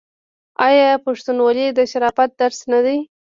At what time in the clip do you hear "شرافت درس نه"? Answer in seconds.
1.91-2.79